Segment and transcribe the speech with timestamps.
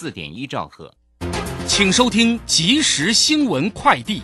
[0.00, 0.90] 四点一兆赫，
[1.66, 4.22] 请收听即时新闻快递。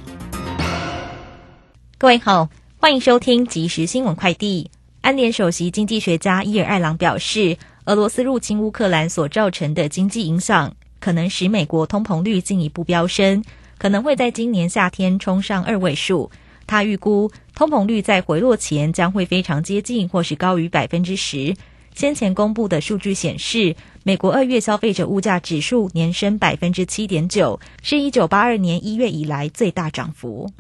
[1.99, 4.71] 各位好，欢迎收听即时新闻快递。
[5.03, 13.45] 安联首席经济学家伊尔艾朗表示，俄罗斯入侵乌克兰所造成的经济影响，可能使美国通膨率进一步飙升，
[13.77, 16.31] 可能会在今年夏天冲上二位数。
[16.67, 21.55] 他预估通膨率在回落前将会非常接近或是高于百分之十。
[21.97, 30.53] 先前公布的数据显示，美国二月消费者物价指数年升百分之七点九，是一九八二年一月以来最大涨幅。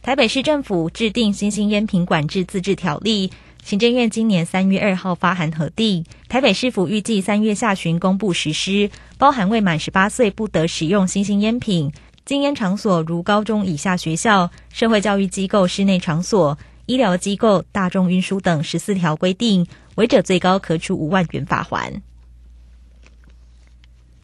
[0.00, 3.32] 台北市政府制定新兴烟品管制自治条例，
[3.64, 11.92] 行政院今年三月二号发函核定，台北市府预计三月下旬公布实施，包含未满十八岁不得使用新兴烟品。
[12.24, 16.56] 禁烟场所如高中以下学校、社会教育机构室内场所。
[16.88, 19.66] 医疗机构、大众运输等十四条规定，
[19.96, 22.02] 违者最高可处五万元罚款。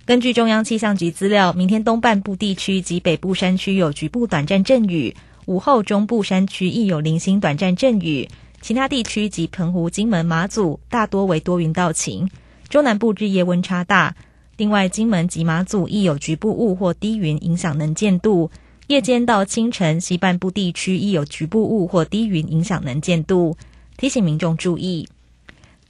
[0.07, 8.27] 根据中央气象局资料，明天东半部地区及北部山区有局部短暂阵雨，午后中部山区亦有零星短暂阵雨，
[8.63, 12.27] 其他地区及澎湖、金门、马祖大多为多云到晴。
[12.71, 14.17] 中南部日夜温差大，
[14.57, 18.51] 另外金门及马祖亦有局部雾或低云影响能见度。
[18.87, 23.57] 夜间到清晨，西半部地区亦有局部雾或低云影响能见度，
[23.97, 25.09] 提醒民众注意。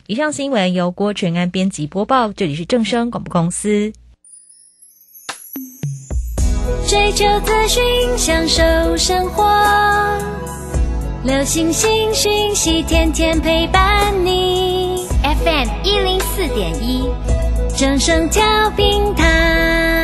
[0.07, 3.93] 以上新闻由郭全安编辑播报，这里是正声广播公司。
[6.87, 7.83] 追求资讯，
[8.17, 9.43] 享受生活，
[11.25, 15.07] 流星星讯息，天天陪伴你。
[15.23, 17.09] FM 一零四点一，
[17.77, 20.04] 正声调平台。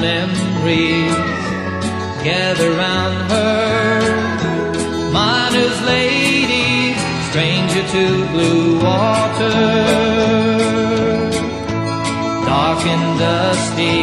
[0.00, 1.14] Memories
[2.22, 4.00] gather round her.
[5.12, 6.94] My news lady,
[7.30, 9.58] stranger to blue water.
[12.46, 14.00] Dark and dusty,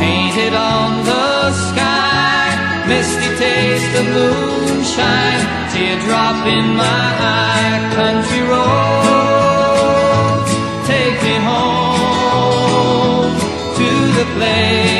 [0.00, 2.84] painted on the sky.
[2.88, 5.42] Misty taste of moonshine,
[5.72, 7.06] teardrop in my
[7.38, 7.78] eye.
[8.00, 10.50] Country roads,
[10.86, 13.34] take me home
[13.78, 14.99] to the place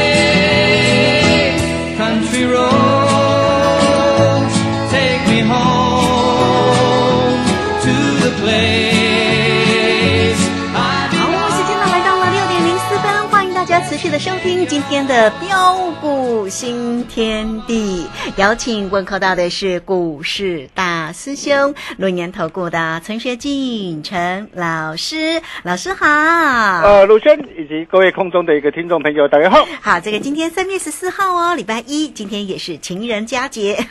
[14.01, 18.07] 续的收听今天的标股新天地。
[18.37, 26.07] 邀请问候到的是股市大师兄龙年投顾的陈学进陈老师，老师好。
[26.07, 29.63] 呃，陆轩以及各位空中的一个听众朋友，大家好。
[29.79, 33.85] 好，这个今天三月十四号哦，礼拜一，今天也是情人佳节。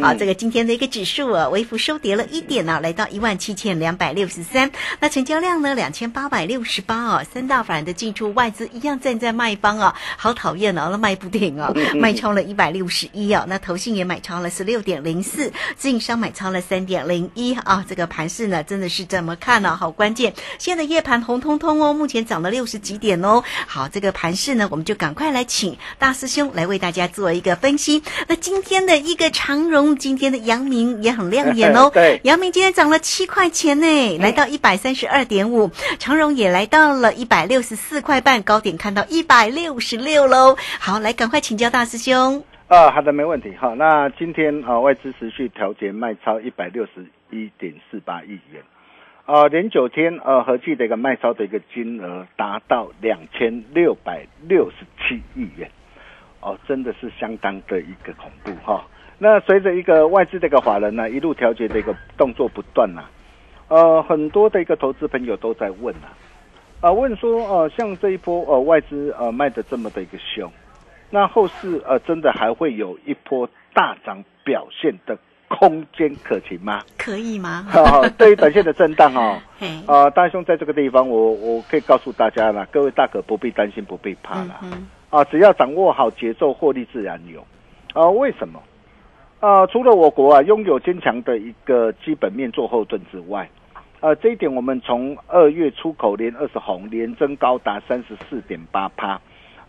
[0.00, 4.70] 好，这个今天的一个指数啊，微幅收跌了一点呢、来到一万七千两百六十三。
[5.00, 7.24] 那成交量呢，两千八百六十八哦。
[7.32, 23.42] 三大法人的进出，外资一样站在卖卖方哦，好讨厌哦，那卖不停哦，卖超了一百六十一哦，那投信也买超了十六点零四，自营商买超了三点零一啊，这个盘势呢真的是怎么看呢、好关键，现在夜盘红彤彤哦，目前涨了六十几点哦。
[23.66, 28.02] 好，这个盘势呢，我们就赶快来请大师兄来为大家做一个分析。
[28.26, 31.90] 那今天的一个长荣，今天的阳明也很亮眼哦。
[31.94, 40.56] 对阳明今天涨了七块钱呢，来到一百三十二点五，长荣也来到了一百六十四块半，高点看到一百六十六喽。
[40.78, 42.42] 好，来赶快请教大师兄。
[42.68, 43.54] 啊，好的，没问题。
[43.54, 48.62] 好，那今天啊，外资持续调节卖超一百六十一点四八亿元，
[49.24, 55.70] 啊，连九天呃合计的一个卖超的一个金额达到两千六百六十七亿元，
[56.42, 58.84] 哦，真的是相当的一个恐怖哈。
[59.16, 63.02] 那随着一个外资这个法人呢一路调节的一个动作不断呐、
[63.68, 66.08] 呃，很多的一个投资朋友都在问呐、
[66.82, 70.52] 啊，问说呃，像这一波呃外资呃卖的这么的一个凶，
[71.10, 75.16] 那后市呃真的还会有一波大涨表现的
[75.48, 76.82] 空间可期吗？
[76.98, 77.64] 可以吗？
[77.70, 84.58] 好， 对于短线的震荡哦， 嘿，啊，大兄在这个地方我我可以告诉大家啦，各位大可不必担心，不必怕了。
[84.62, 87.46] 嗯哼，啊，只要掌握好节奏，获利自然有。
[87.94, 88.60] 啊，为什么？
[89.40, 93.48] 啊，除了我国啊拥有坚强的一个基本面做后盾之外，
[94.00, 99.18] 呃，这一点我们从二月出口连二十红，连增高达三十四点八趴，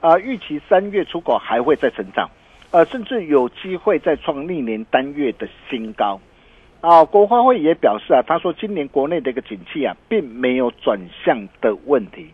[0.02, 2.30] 啊，预期三月出口还会再成长，
[2.72, 6.20] 呃，甚至有机会再创历年单月的新高。
[6.82, 12.30] 啊，国发会也表示啊，他说今年国内的一个景气啊，并没有转向的问题。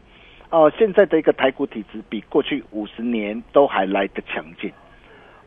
[0.51, 4.71] 哦、现在的一个台股体质比过去五十年都还来得强劲。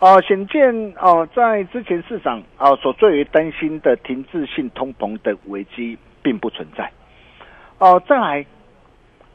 [0.00, 6.90] 哦、显见哦、在之前市场啊、所最为担心的停滞性通膨的危机并不存在。
[7.78, 8.44] 哦、再来，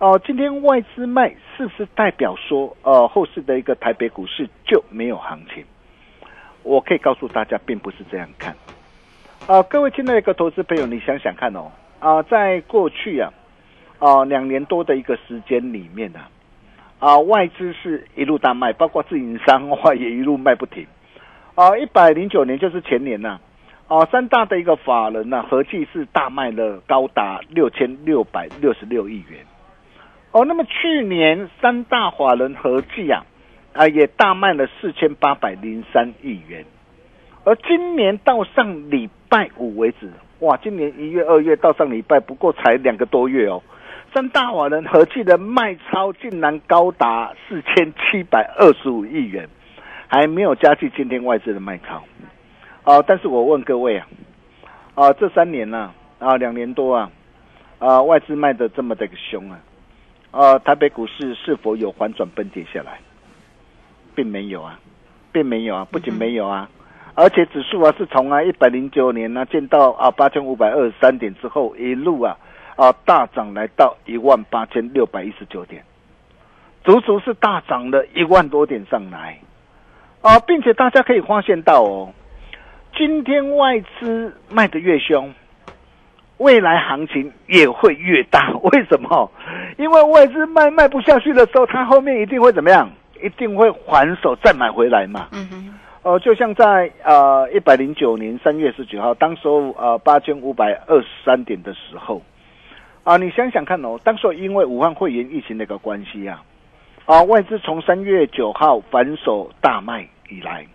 [0.04, 5.64] 哦、今天外资卖是不是代表说，呃，后市的一个台北股市就没有行情？
[6.62, 8.54] 我可以告诉大家，并不是这样看。
[9.48, 11.72] 啊、各位亲爱的一个投资朋友，你想想看哦，
[12.02, 13.32] 啊、在过去啊，
[13.98, 16.28] 啊、两年多的一个时间里面啊，
[17.00, 20.86] 啊，外资是一路大卖，包括自营商话也一路卖不停。
[21.56, 23.40] 啊，一百零九年就是前年呐、
[23.88, 29.40] 啊，三大的一个法人呢、合计是大卖了高达六千六百六十六亿元。
[30.34, 33.24] 哦，那么去年三大法人合计啊，
[33.74, 36.66] 啊也大卖了四千八百零三亿元。
[37.46, 40.10] 而今年到上礼拜五为止，
[40.40, 43.62] 哇，今年一月、二月到上礼拜不过才两个多月哦，
[44.12, 49.48] 三大法人合计的卖超竟然高达四千七百二十五亿元，
[50.08, 52.04] 还没有加计今天外资的卖超。
[52.84, 54.08] 啊、但是我问各位啊，
[54.96, 57.12] 啊、这三年呢、啊，两年多啊，
[57.78, 59.60] 啊，外资卖的这么的一个凶啊，
[60.34, 63.00] 啊，台北股市是否有反转崩跌下来？
[64.16, 64.80] 并没有啊，
[65.32, 66.68] 并没有啊，不仅没有啊，
[67.14, 72.36] 而且指数啊是从啊一百零九年呢、见到啊八千五百二十三点之后，一路啊
[72.76, 75.84] 啊大涨来到一万八千六百一十九点，
[76.84, 79.38] 足足是大涨了一万多点上来
[80.22, 82.12] 啊，并且大家可以发现到哦，
[82.98, 85.32] 今天外资卖的越凶。
[86.44, 89.32] 未来行情也会越大，为什么？
[89.80, 92.90] 因为外资卖卖不下去的时候，它后面一定会怎么样？
[93.24, 95.30] 一定会还手再买回来嘛。
[95.32, 95.74] 嗯哼，
[96.04, 102.22] 呃，就像在呃一百零九年三月十九号，当时候呃八千五百二十三点的时候，
[103.06, 106.44] 啊、你想想看哦，当时候因为武汉肺炎疫情的一个关系啊，
[107.06, 110.66] 啊、外资从三月九号反手大卖以来，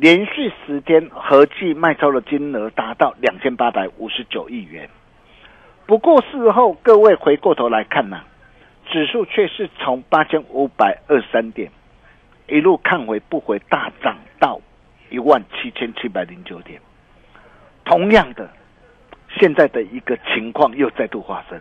[0.00, 4.88] 连续十天合计卖超的金额达到两千八百五十九亿元。
[5.86, 8.22] 不过事后各位回过头来看呐、
[8.88, 11.72] 指数却是从八千五百二十三点
[12.46, 14.60] 一路看回不回，大涨到
[15.10, 16.80] 一万七千七百零九点。
[17.84, 18.48] 同样的，
[19.40, 21.60] 现在的一个情况又再度发生。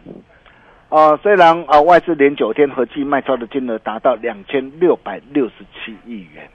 [0.89, 6.47] 啊、虽然啊、外资连九天合计卖超的金额达到两千六百六十七亿元，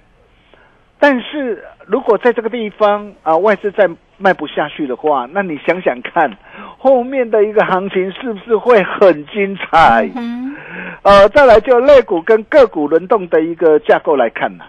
[1.02, 6.30] 但是如果在这个地方啊、外资再卖不下去的话，那你想想看，
[6.78, 10.08] 后面的一个行情是不是会很精彩？
[10.14, 10.54] 嗯
[11.02, 14.64] 呃，再来就类股跟个股轮动的一个架构来看呢、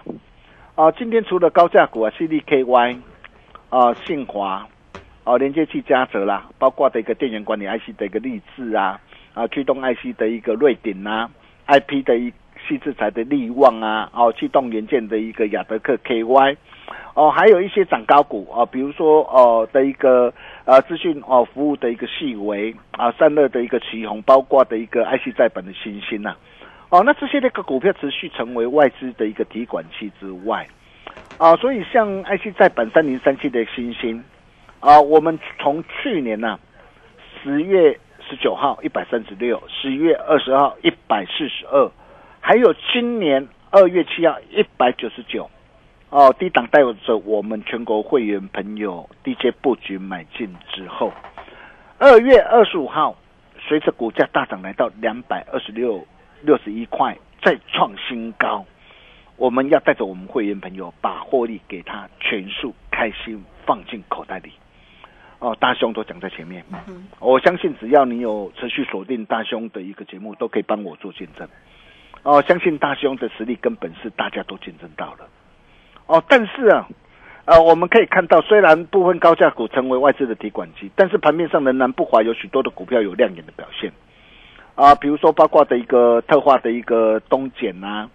[0.73, 2.97] 啊，今天除了高价股啊，CDKY
[3.69, 4.67] 啊，信华
[5.23, 8.99] 啊，连接器嘉泽啦，包括的一个电源管理 IC 的一个立志啊，
[9.35, 11.29] 啊，驱动 IC 的一个瑞鼎啊
[11.67, 12.33] ，IP 的一
[12.67, 16.57] 细制材的力旺啊，哦，气动元件的一个亚德克 KY，
[17.13, 20.33] 哦，还有一些涨高股啊，比如说哦的一个
[20.65, 26.35] 呃资讯哦服务的一个细微啊，散热的一个旗宏，包括的一个 IC 载板的新星呐、
[26.89, 30.67] 哦，那这些那个股票持续成为外资的一个提款器之外，
[31.37, 34.23] 啊，所以像 IC 在本三零三七的新星，
[34.79, 36.59] 啊，我们从去年呢、
[37.41, 41.91] 十月十九号一百三十六，十月二十号一百四十二，
[42.45, 45.49] 还有今年二月七号一百九十九，
[46.09, 51.13] 哦，低档带着我们全国会员朋友 DJ 布局买进之后，
[51.97, 53.15] 二月二十五号，
[53.61, 56.05] 随着股价大涨来到两百二十六
[56.41, 58.65] 六十一块，再创新高，
[59.37, 64.51] 我们要带着我们会员朋友把获利给他全数开心放进口袋里。
[65.39, 66.61] 哦，大兄都讲在前面，
[67.19, 71.47] 我相信只要你有持续锁定大兄的一个节目，都可以帮我做见证。
[72.23, 75.27] 哦，相信大兄的实力跟本事，大家都见证到了。
[76.07, 76.87] 哦，但是啊，
[77.45, 83.91] 呃，我们可以看到，虽然部分高价股成为外资的提款机，但是盘面上仍然不乏有许多的股票有亮眼的表现。
[84.75, 88.09] 啊，比如说包括的一个特化的一个东碱呐、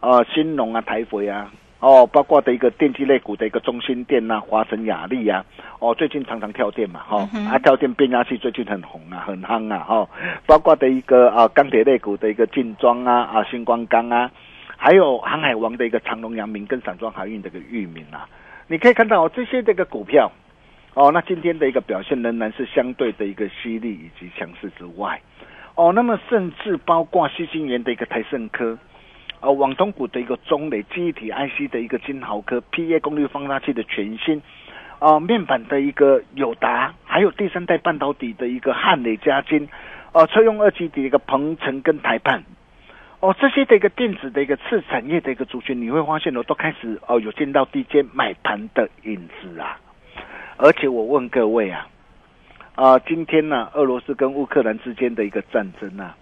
[0.00, 1.50] 啊，新农啊、台肥啊，
[1.80, 5.42] 哦，包括的一个电机类股的一个中心电呐、华晨雅力啊，
[5.78, 10.08] 哦，最近常常跳电嘛，哈、啊，跳电变压器最近很红啊，很夯啊，哈、
[10.46, 14.30] 包括的一个啊钢铁类股的一个劲装啊，啊星光钢啊，
[14.76, 18.28] 还有航海王的一个长隆、阳明跟散装海运的一个域名啊，
[18.68, 20.30] 你可以看到、哦、这些这个股票，
[20.92, 25.18] 哦，那今天的一个表现仍然是相对的一个犀利以及强势之外，
[25.76, 28.76] 哦，那么甚至包括西晶元的一个台盛科。
[29.40, 34.42] 呃，网通股的一个中磊记忆体 IC 的一个金豪科 PA 功率放大器的全新，
[34.98, 39.66] 啊、面板的一个友达，还有第三代半导体的一个汉磊加金，
[40.12, 42.44] 呃，车用二极体的一个鹏程跟台半，
[43.20, 49.78] 哦，这些的一个电子的一个次产业的一个族群，你会发现哦，都开始哦有见到低阶买盘的影子啊，
[50.58, 51.88] 而且我问各位啊，
[52.74, 56.14] 啊、今天呢、俄罗斯跟乌克兰之间的一个战争啊，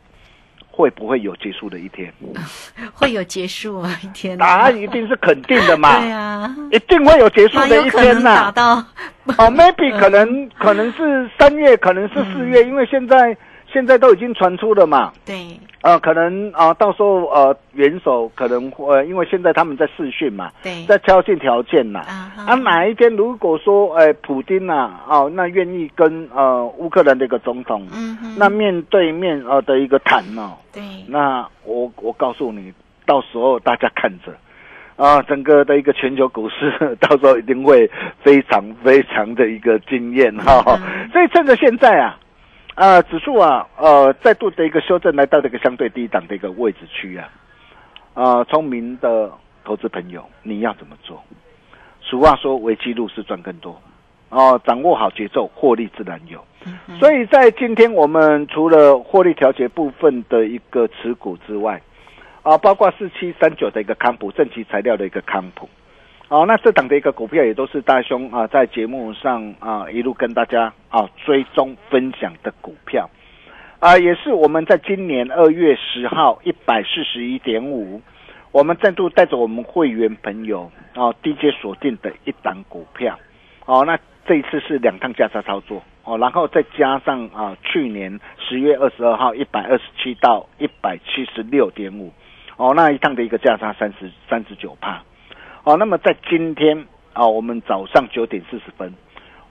[0.71, 2.13] 会不会有结束的一天？
[2.95, 3.99] 会有结束啊？
[4.03, 8.75] 一天答案一定是肯定的嘛，对啊，一定会有结束的一天呐、打到。
[9.37, 13.37] 哦，maybe 可能 可能是三月，可能是四月，因为现在
[13.73, 15.35] 现在都已经传出了嘛，对。
[15.83, 20.85] 呃，可能啊、到时候呃元首可能会、呃因为现在他们在试训嘛，对。
[20.87, 22.45] 在敲定条件呐、啊哈。
[22.49, 28.35] 啊，哪一天如果说，呃，普京呐、哦，那愿意跟呃乌克兰的一个总统，嗯哼。
[28.37, 30.83] 那面对面呃的一个谈哦，对。
[31.07, 32.73] 那我我告诉你，
[33.07, 34.33] 到时候大家看着。
[34.97, 37.89] 啊，整个的一个全球股市 到时候一定会
[38.21, 42.19] 非常非常的一个惊艳哈、嗯所以趁着现在啊，
[42.79, 47.29] 啊指数啊呃再度的一个修正来到这个相对低档的一个位置区啊，
[48.15, 49.33] 啊聪明的
[49.65, 51.21] 投资朋友你要怎么做？
[52.01, 53.77] 俗话说，为记录是赚更多。
[54.29, 56.43] 哦，掌握好节奏，获利自然有。
[57.01, 61.83] 所以在今天，我们除了获利调节部分的一个持股之外，
[62.43, 65.69] 啊，包括四七三九的一个康普，正极材料的一个康普，
[66.29, 73.09] 哦，那这档的一个股票也都是大兄啊在节目上啊一路跟大家啊追踪分享的股票，
[73.79, 78.03] 啊，也是我们在今年二月十号一百四十一点五，
[78.53, 83.19] 我们再度带着我们会员朋友啊 DJ 锁定的一档股票，
[83.65, 85.83] 哦，那这一次是两趟价差操作。
[86.05, 92.13] 哦，然后再加上啊去年十月二十二号一百二十七到一百七十六点五。
[92.57, 95.03] 哦，那一趟的一个价差三十三十九帕，
[95.69, 98.91] 哦，那么在今天啊、我们早上九点四十分，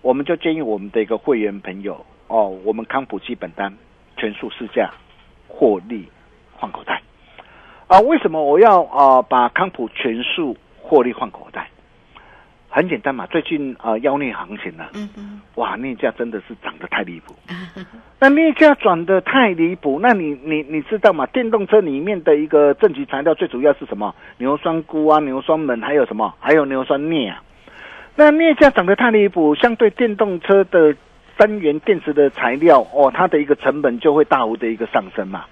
[0.02, 3.72] 我们就建议我们的一个会员朋友哦，我们康普基本单
[4.16, 4.92] 全数试驾
[5.48, 6.10] 获利
[6.56, 7.04] 换口袋
[7.86, 11.70] 啊、为什么我要啊、把康普全数获利换口袋？
[12.70, 17.34] 很简单嘛，最近啊、妖孽行情呢、嗯哼哇，镍价真的是涨得太离谱。
[18.20, 21.26] 那镍价转得太离谱，那你你你知道吗？
[21.28, 24.14] 电动车里面的一个正极材料最主要是什么？
[24.38, 26.34] 硫酸钴啊、硫酸锰，还有什么？
[26.40, 27.42] 还有硫酸镍啊。
[28.16, 30.96] 那镍价涨得太离谱，相对电动车的
[31.38, 35.46] 三元电池的材料哦，它的一个成本就会大幅的一个上升嘛。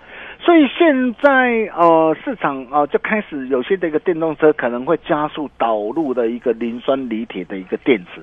[0.46, 8.22] 所以现在呃市场呃就开始有些的一个电动车可能会加速导入的一个磷酸锂铁的一个电池，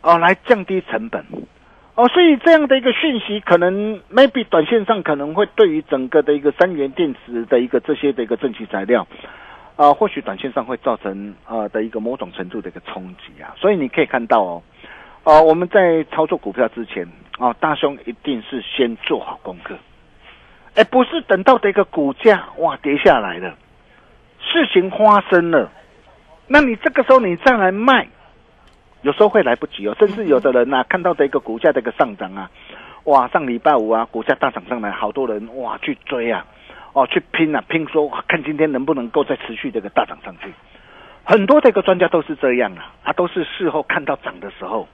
[0.00, 1.24] 哦、来降低成本。
[1.96, 9.06] 哦，所以这样的一个讯息，可能 maybe 短线上可能会对于整个的一个三元电池的一个这些的一个正极材料，
[9.76, 13.54] 啊、或许短线上会造成呃的一个某种程度的一个冲击啊。
[13.56, 14.62] 所以你可以看到哦，
[15.24, 19.76] 呃，我们在操作股票之前啊、大兄一定是先做好功课，
[20.74, 23.54] 哎，不是等到的一个股价哇跌下来了，
[24.40, 25.70] 事情发生了，
[26.48, 28.08] 那你这个时候你再来卖。
[29.02, 32.50] 有时候会来不及哦，甚至有的人呐、看到的一个股价的一个上涨啊，
[33.04, 36.46] 哇，上礼拜五啊，股价大涨上来，好多人哇去追啊，
[36.94, 40.50] 哦去拼啊拼说看今天能不能够再持续这个大涨上去。
[41.22, 44.88] 很多这个专家都是这样啊，啊都是事后看到涨的时候，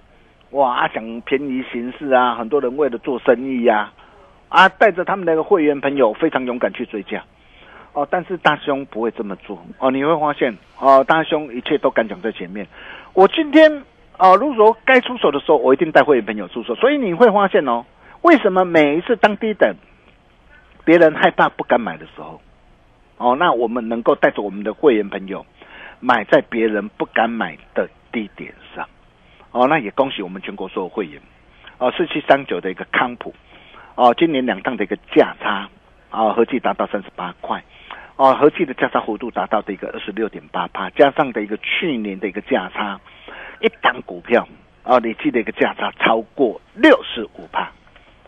[0.51, 3.93] 哇啊讲便宜行事啊，很多人为了做生意呀、啊，
[4.51, 7.25] 啊带着他们那个会员朋友非常勇敢去追加。
[7.93, 12.69] 哦，但是大兄不会这么做哦，你会发现哦，大兄一切都敢讲在前面。
[13.15, 13.83] 我今天
[14.17, 16.75] 哦，如果说该出手的时候，我一定带会员朋友出手。
[16.77, 17.85] 所以你会发现哦，
[18.23, 19.75] 为什么每一次当低等，
[20.85, 22.41] 别人害怕不敢买的时候，
[23.17, 25.45] 哦，那我们能够带着我们的会员朋友
[25.99, 28.89] 买在别人不敢买的低点上，
[29.51, 31.21] 哦，那也恭喜我们全国所有会员，
[31.79, 33.35] 哦，四七三九的一个康普，
[34.01, 35.69] 哦，今年两档的一个价差，
[36.09, 37.63] 啊，合计达到三十八块。
[38.17, 42.99] 哦，合计的价差幅度达到的一个二十六点八帕，加上的一个去年的一个价差，
[43.61, 44.49] 一档股票
[44.85, 47.71] 哦，你记得一个价差超过六十五帕，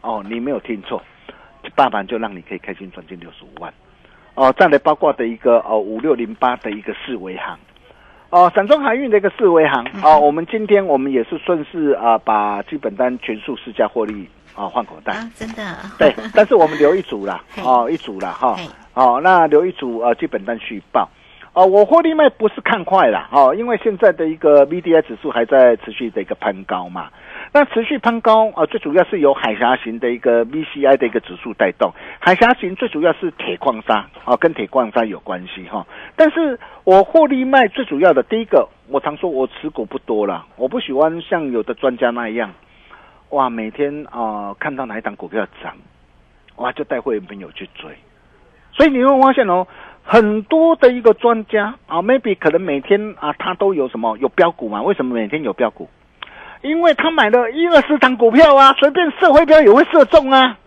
[0.02, 1.02] 哦，你没有听错，
[1.75, 3.73] 大盘就让你可以开心赚进六十五万，
[4.35, 7.59] 哦，再来包括的一个哦五六零八的一个四维行，
[8.29, 18.54] 哦，散装海运的一个四维行，哦，我们今天我们也是顺势啊，把基本单全数市价获利啊换口袋，啊，真的， 对，但是我们留一组啦， 哦，一组啦哈。
[18.56, 21.09] 嘿，哦，那留一组呃基本单续报，
[21.54, 27.09] 哦，我获利卖不是看快啦，哦，因为现在的一个 VDI 指数还在持续的一个攀高嘛，
[27.54, 31.90] 那持续攀高啊、呃最主要是由海峡型的一个 VCI 的一个指数带动，
[32.21, 42.52] 海峡型最主要是铁矿砂啊、跟铁矿砂有关系哈、但是我获利卖最主要的第一个，我常说我持股不多了，我不喜欢像有的专家那样。
[43.32, 45.74] 哇，每天啊、看到哪一档股票涨，
[46.56, 47.90] 哇就带会员朋友去追，
[48.72, 49.66] 所以你会发现哦，
[50.04, 54.82] 很多的一个专家啊，maybe 可能每天啊他都有什么有标股嘛？
[54.82, 55.88] 为什么每天有标股？
[56.60, 60.58] 因为他买了一二十档股票啊，随便射回标也会射中啊。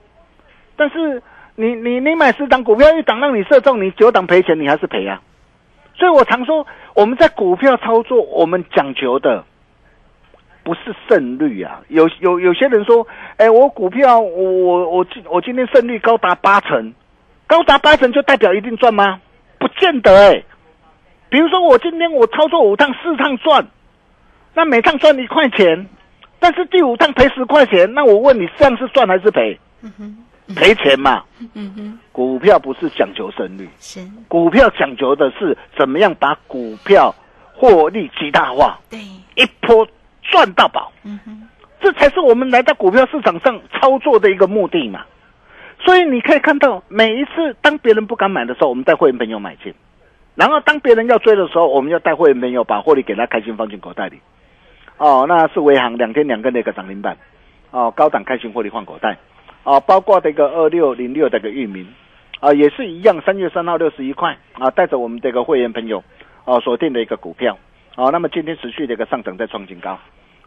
[0.76, 1.22] 但是
[1.54, 5.22] 你你你买十档股票，一档让你射中，你九档赔钱，你还是赔啊。
[5.94, 9.46] 所以我常说，我们在股票操作，我们讲求的
[10.66, 11.80] 不是胜率啊。
[11.88, 13.08] 有有有些人说，
[13.38, 16.94] 哎，我股票我我我今我今天胜率高达八成，
[17.48, 19.22] 高达八成就代表一定赚吗？
[19.60, 20.44] 不见得哎、
[21.30, 23.66] 比如说我今天我操作五趟四趟赚，
[24.54, 25.88] 那每趟赚一块钱，
[26.40, 29.60] 但是第五趟赔十块钱，那我问你，这样是赚还是赔？
[30.56, 31.24] 赔钱嘛。
[31.56, 37.14] 嗯哼，股票不是讲求胜率，是，股票讲究的是怎么样把股票
[37.54, 39.00] 获利极大化，对，
[39.36, 39.88] 一波
[40.30, 40.92] 赚到宝。
[41.04, 41.48] 嗯哼，
[41.82, 45.06] 这才是我们来到股票市场上操作的一个目的嘛。
[45.80, 49.74] 所以你可以看到，每一次当别人不敢买的时候，我们带会员朋友买进；
[50.36, 54.20] 然后当别人要追的时候，我们要带会员朋友把获利给他开心放进口袋里。
[54.98, 57.18] 哦，那是维行两天两根的一个涨停板，
[57.72, 59.18] 哦，高档开心获利换口袋，
[59.64, 61.86] 哦，包括这个二六零六的一个域名，
[62.40, 66.02] 啊，也是一样，三月三号六十一块，啊，带着我们这个会员朋友，
[66.46, 67.60] 哦，锁定的一个股票，
[67.96, 69.98] 哦，那么今天持续的一个上涨，再创新高，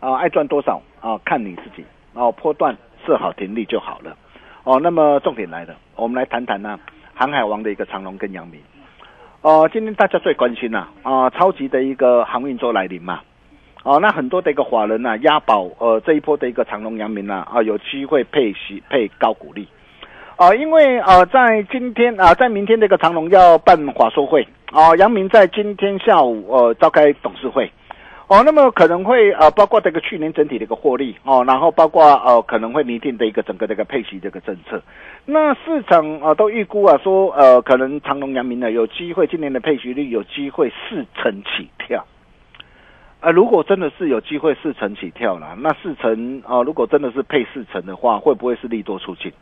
[0.01, 4.17] 啊，爱赚多少啊，看你自己，哦，波段设好停利就好了，
[4.65, 6.79] 哦，那么重点来了，我们来谈谈呢、
[7.15, 8.61] 航海王的一个长龙跟阳明，
[9.41, 13.21] 哦，今天大家最关心呐、啊，超级的一个航运周来临嘛。
[13.85, 19.67] 哦，那很多的一个法人呐、押宝呃这一波的一个长隆、阳明呐啊，有机会配息配高股利，
[20.39, 27.69] 啊、因为呃在今天啊、在明天这个长隆要办法说会啊，阳明在今天下午呃召开董事会。
[28.29, 34.81] 哦，那么可能会呃，包括这个去年整体的一个获利哦，然后包括呃可能会拟定的一个整个这个配息这个政策，
[35.25, 42.07] 那市场啊、都预估啊说呃可能长隆、阳明呢有机会今年的配息率有机会四成起跳，
[43.19, 49.33] 啊，如果真的是有机会四成起跳了，那四成啊、如果真的是配四成的话，会不会是利多出尽？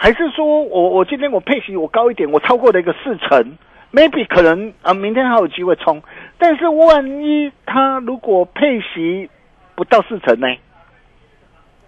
[0.00, 3.58] 还是说我我今天我配息我高一点，我超过了一个四成
[3.92, 6.00] ，maybe 可能啊、明天还有机会冲，
[6.38, 9.28] 但是万一他如果配息
[9.74, 10.46] 不到四成呢？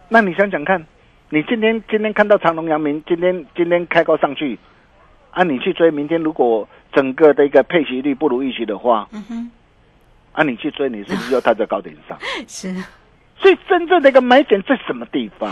[0.09, 0.85] 那你想想看，
[1.29, 4.59] 你今天今天看到长隆、阳明今天今天开高上去，
[5.31, 9.51] 啊，你去追，明天如果整个的一个配息率不如预期的话，嗯哼，
[10.33, 12.19] 啊，你去追，你是不是又踏在高点上？
[12.49, 12.75] 是，
[13.39, 15.49] 所以真正的一个买点在什么地方？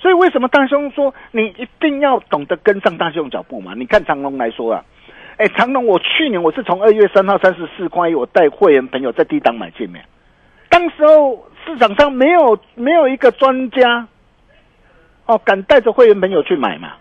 [0.00, 3.74] 所以为什么大兄说你一定要懂得跟上大兄脚步嘛？
[3.76, 4.84] 你看长隆来说啊，
[5.36, 10.02] 哎，长隆我去年我是从二月三号三十四块一，我带会员朋友在低档买进面，
[10.70, 14.08] 当时候市场上没有没有一个专家
[15.26, 16.94] 哦敢带着会员朋友去买嘛。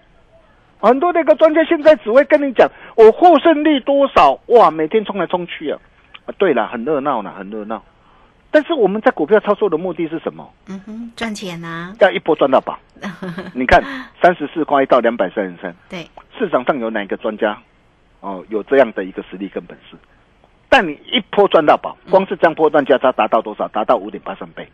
[0.82, 5.80] 很多那个专家现在只会跟你讲我获胜率多少，哇，每天冲来冲去啊。
[6.26, 7.84] 啊，对了，很热闹呢，很热闹。
[8.52, 10.52] 但是我们在股票操作的目的是什么？
[10.68, 12.78] 嗯哼，赚钱呐、要一波赚到宝。
[13.54, 13.82] 你看，
[14.22, 16.08] 三十四块到两百三十三，对，
[16.38, 17.58] 市场上有哪个专家
[18.22, 19.96] 哦有这样的一个实力跟本事？
[20.68, 23.68] 但你一波赚到宝，光是这样波段价差达到多少？
[23.70, 24.68] 达到五点八三倍。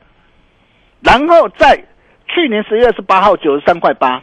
[1.02, 1.84] 然后在
[2.28, 4.22] 去年十月二十八号九十三块八，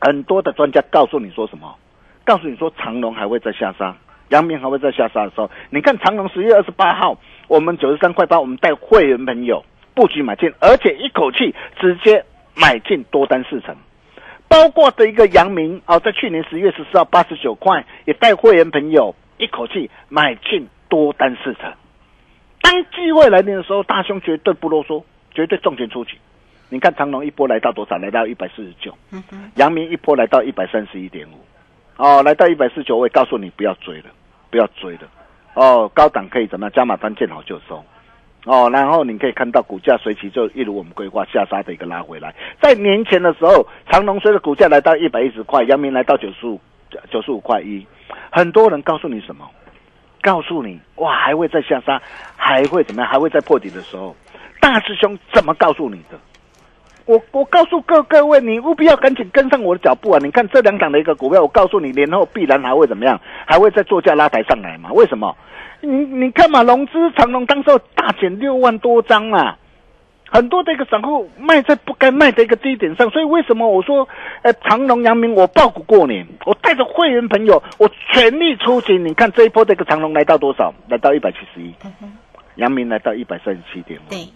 [0.00, 1.76] 很多的专家告诉你说什么？
[2.24, 3.96] 告诉你说长龙还会再下杀，
[4.30, 7.16] 阳明还会再下杀的时候，你看长隆十月二十八号，
[7.46, 9.64] 我们九十三块八，我们带会员朋友
[9.94, 12.24] 布局买进，而且一口气直接
[12.56, 13.76] 买进多单四成。
[14.48, 21.72] 包括的一个阳明啊、在去年十月十四号八十九块，也带会员朋友一口气买进多单四成。
[22.60, 26.12] 当机会来临的时候，大兄绝对不啰嗦，绝对重拳出击。
[26.68, 27.96] 你看长隆一波来到多少？
[27.96, 28.92] 来到一百四十九。
[29.54, 31.34] 阳明一波来到一百三十一点五，
[31.96, 34.04] 哦，来到一百四十九，我也告诉你不要追了，
[34.50, 35.02] 不要追了，
[35.54, 36.72] 哦，高档可以怎么样？
[36.72, 37.84] 加码单见好就收，
[38.46, 46.60] 哦，然后你可以看到股价随即就一如我们规划下杀的一个拉回来，在年前的时候，长隆随着股价来到一百一十块，阳明来到九十五
[47.10, 47.86] 九十五块一，
[48.30, 49.48] 很多人告诉你什么？
[50.22, 52.02] 告诉你哇，还会再下杀，
[52.36, 53.10] 还会怎么样？
[53.10, 54.14] 还会再破底的时候，
[54.60, 56.18] 大师兄怎么告诉你的？
[57.10, 60.20] 我我告诉各各位，你务必要赶紧跟上我的脚步啊！
[60.22, 63.20] 你看这两档的一个股票，我告诉你，年后必然还会怎么样？
[63.46, 64.92] 还会再做价拉抬上来嘛？
[64.92, 65.36] 为什么？
[65.80, 69.56] 你你看嘛，融资长隆当时候大减六万多张嘛，
[70.30, 74.06] 很多的一个散户卖在不该卖的一个低点上，所以为什么我说，
[74.42, 78.96] 呃，长隆、阳明我爆股过年，我带着会员朋友，我全力出击。
[78.98, 80.72] 你看这一波的一个长隆来到多少？
[80.88, 81.74] 来到一百七十一，
[82.54, 84.10] 阳明来到一百三十七点五。
[84.10, 84.28] 对，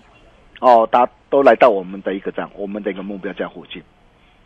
[0.65, 3.83] 哦，大家都来到我们的一个这样，我们的一个目标价附近，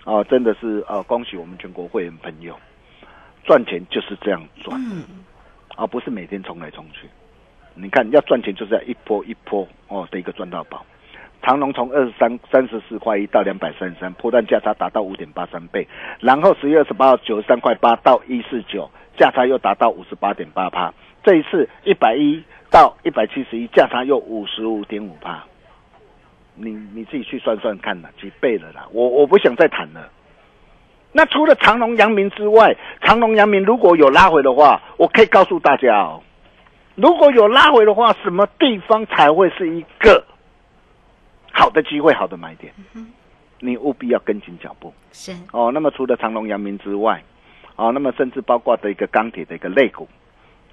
[0.05, 2.59] 哦，真的是呃，恭喜我们全国会员朋友，
[3.45, 5.05] 赚钱就是这样赚，嗯，
[5.77, 7.09] 而、不是每天冲来冲去。
[7.75, 10.85] 你看，要赚钱就是要一波一波哦的一个赚到宝。
[11.41, 15.87] 长隆从二十三三十四块一到两百三十三，波段价差达到五点八三倍，
[16.19, 20.93] 然后十月二十八号九十三块八到一四九，价差又达到五十八点八趴。
[21.23, 25.45] 这一次一百一到一百七十一，价差又五十五点五趴。
[26.59, 28.87] 你你自己去算算看啦，几倍了啦？
[28.93, 30.11] 我我不想再谈了。
[31.13, 36.23] 那除了长隆、阳明之外，长隆、阳明如果有拉回的话，我可以告诉大家哦，
[36.95, 40.25] 如果有拉回的话，什么地方才会是一个
[41.53, 42.73] 好的机会、好的买点？
[43.61, 45.73] 你务必要跟紧脚步是，哦。
[45.73, 47.21] 那么除了长隆、阳明之外，
[47.75, 50.07] 哦，那么甚至包括的一个钢铁的一个类股，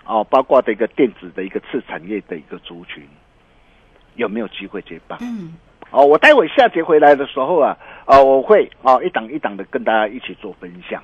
[0.05, 3.03] 哦，包括的一个电子的一个次产业的一个族群，
[4.15, 5.17] 有没有机会接棒？
[5.21, 5.55] 嗯，
[5.91, 11.01] 哦，我待会下节回来的时候啊，哦，我会哦一档一档的跟大家一起做分享。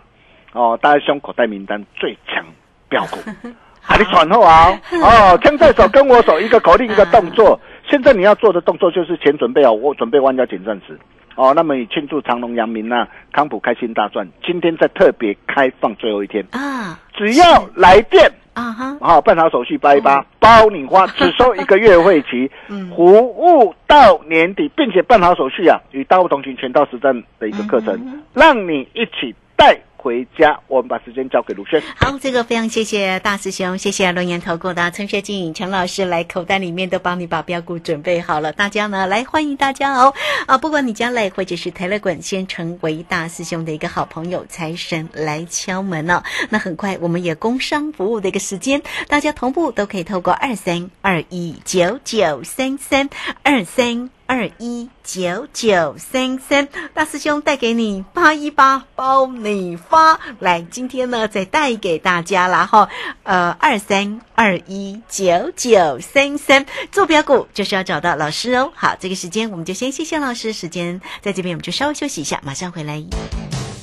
[0.53, 2.45] 哦，大家胸口袋名单最强
[2.89, 3.17] 标股，
[3.87, 4.67] 啊，你喘后啊！
[5.01, 7.57] 哦，枪在手，跟我手，一个口令，一个动作。
[7.89, 10.99] 现在你要做的动作就是钱准备好，我准备弯腰捡钻石。
[11.35, 22.89] 哦，那么以庆祝长隆、阳明呐、康普开心大赚，今天在特别开放最后一天，啊只要来电啊哈，好、办好手续八一八，包你花，只收一个月会期， 嗯。
[22.95, 30.59] 服务到年底，并且办好手续啊，与大不同行全套实战的一个课程，嗯让你一起带回家。
[30.67, 31.81] 我们把时间交给卢轩。
[31.95, 40.13] 好，这个非常谢谢大师兄，谢谢龙岩投顾的陈学静陈老师来口袋里面都帮你把标股准备好了，大家呢来欢迎大家哦
[40.47, 40.57] 啊！
[40.57, 46.23] 不管你将来或者是台乐滚，先成为大师兄的一个好朋友，财神来敲门哦。
[46.49, 53.09] 那很快我们也工商服务的一个时间，大家同步都可以透过二三二一九九三三
[53.43, 54.09] 二三。
[54.31, 62.87] 二一九九三三，大师兄带给你八一八包你发，来，今天呢再带给大家啦哈，
[63.23, 68.71] 呃，二三二一九九三三，坐标股就是要找到老师哦。
[68.73, 73.03] 好，这个时间我们就先谢谢老师，时间在这边我们就稍微休息一下，马上回来。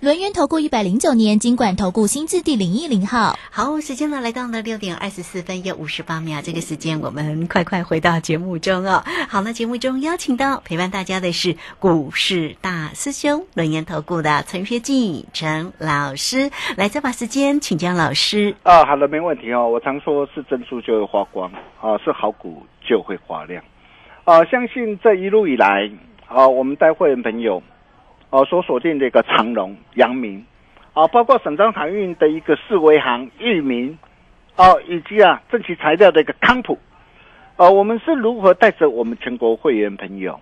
[0.00, 3.36] 轮源投顾一百零九年金管投顾新字第零一零号。
[3.50, 9.02] 好，时间呢来到了六点二十四分又五十八秒，这个时间我们快快回到节目中哦。
[9.28, 18.54] 好，那节目中邀请到陪伴大家的是股市大师兄轮研投顾的陈学进陈老师，来再把时间请教老师。
[18.62, 19.68] 啊，好的，没问题哦。
[19.68, 23.60] 我常说是珍珠就会发光啊，是好股就会发亮
[24.22, 24.44] 啊。
[24.44, 25.90] 相信这一路以来
[26.28, 27.60] 啊，我们带会员朋友。
[28.30, 30.44] 哦，所锁定的一个长荣、阳明，
[30.92, 33.98] 啊，包括省张航运的一个四维行、裕民，
[34.56, 36.78] 哦，以及啊正奇材料的一个康普，
[37.56, 40.38] 呃，我们是如何带着我们全国会员朋友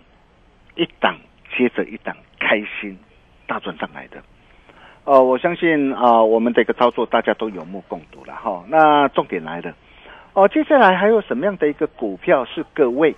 [0.75, 1.17] 一档
[1.57, 2.99] 接着一档开心
[3.47, 4.21] 大赚上来的？
[5.05, 8.65] 呃，我相信啊，我们的一个操作大家都有目共睹了哈。
[8.69, 9.73] 那重点来了，
[10.33, 13.15] 哦，接下来还有什么样的一个股票是各位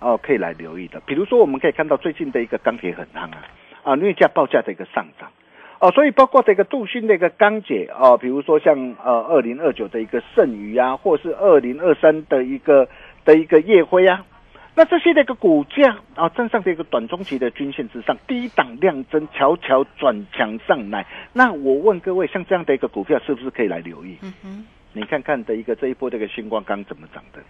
[0.00, 1.00] 哦可以来留意的？
[1.06, 3.42] 比如说，我们可以看到最近的一个钢铁很夯啊。
[3.86, 5.30] 啊，镍价报价的一个上涨，
[5.78, 12.88] 哦，所以包括这个镀锌的一个钢铁哦，比如说像呃二零二九的一个剩余啊，或是二零二三的一个
[13.24, 14.26] 的一个夜辉啊，
[14.74, 21.06] 那这些的一个股价啊，站上这个短中期的均线之上，低档量增，悄悄转强上来。
[21.32, 24.18] 那我问各位，像这样的一个股票，是不是可以来留意？
[24.22, 27.40] 嗯哼，你看看的一个这一波这个星光钢怎么涨的？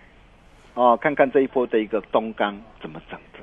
[0.75, 3.39] 哦，看看这一波的一个东钢怎么涨的？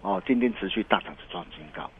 [0.00, 1.90] 哦，今天持续大涨，是创新高。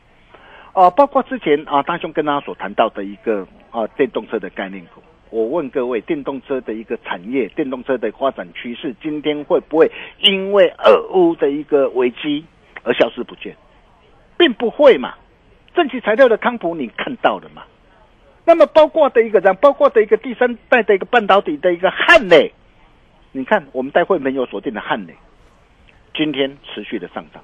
[0.78, 5.02] 啊，包括之前啊，大兄跟大家所谈到的一个啊，电动车的概念股。
[5.28, 12.44] 我问各位，电动车的一个产业，电动车的发展趋势，今天会不会因为俄乌的一个危机
[12.84, 13.56] 而消失不见？
[14.36, 15.14] 并不会嘛。
[15.74, 17.64] 正奇材料的康普你看到了嘛？
[18.44, 22.52] 那么包括的一个，包括的一个第三代的一个半导体的一个汉磊，
[23.32, 25.16] 你看我们待会没有锁定的汉磊，
[26.14, 27.42] 今天持续的上涨。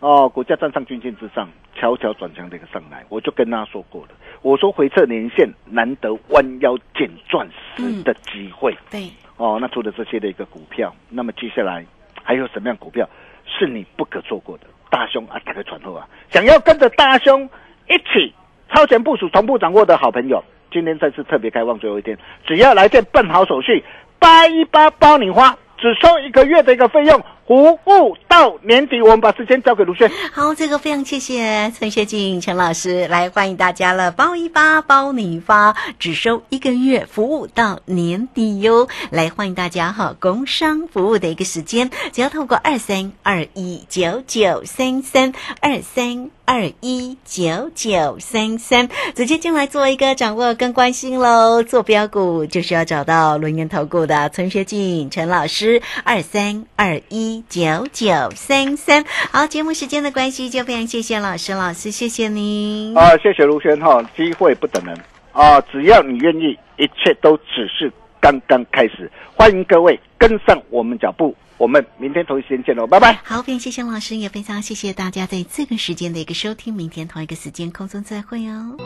[0.00, 4.08] 哦，股价站上均线之上，悄悄转强的一个上来，我就跟大家说过了。
[4.42, 8.76] 我说回撤年线，难得弯腰捡钻石的机会。
[8.90, 11.84] 对，哦，那除了这些的一个股票，那么接下来
[12.22, 13.08] 还有什么样股票
[13.46, 14.66] 是你不可错过的？
[14.90, 17.48] 大兄啊，打开传呼啊，想要跟着大兄
[17.88, 18.32] 一起
[18.72, 23.82] 超前部署、同步掌握的好朋友，今天再次特别开放最后一天，只要来电办好手续，
[24.18, 27.20] 八一八包你花，只收一个月的一个费用。
[27.46, 30.10] 服务到年底，我们把时间交给卢轩。
[30.32, 38.88] 好，这个非常谢谢陈学静陈老师来欢迎大家了，包一发包你发，只收一个月，服务到年底哟。
[39.10, 51.62] 来欢迎大家哈，工商服务的一个时间，只要透过二三二一九九三三二三二一九九三三直接进来做一个掌握跟关心喽。
[51.62, 57.44] 做标股就是要找到轮研投顾的陈学静陈老师，二三二一。
[57.48, 64.96] 九九三三，好，节目时间的关系，就非常谢谢老师，老师谢谢您啊，谢谢卢轩哈，机会不等人
[65.32, 73.20] 啊，只要你愿意，一切都只是刚刚开始，欢迎各位跟上我们脚步，我们明天同一时间见喽，拜拜。
[73.24, 78.76] 好，非常谢谢老师，也非常谢谢大家在这个时间的一个收听，明天同一个时间空中再会哦。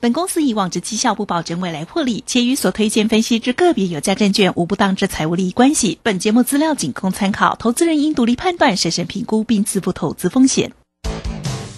[0.00, 5.98] 本公司以往之绩效不保证未来获利，且与所推荐分析之个别有价证券无不当之财务利益关系。
[6.02, 10.72] 本节目资料仅供参考，投资人应独立判断、审慎评估并自负投资风险。